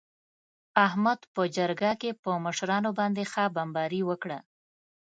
احمد 0.85 1.19
په 1.33 1.41
جرگه 1.55 1.91
کې 2.01 2.11
په 2.23 2.29
مشرانو 2.45 2.89
باندې 2.99 3.23
ښه 3.31 3.43
بمباري 3.55 4.01
وکړه. 4.09 4.39